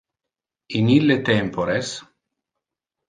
[0.79, 1.93] In ille tempores